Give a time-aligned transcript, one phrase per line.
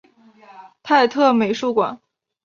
[0.81, 2.01] 泰特美术馆。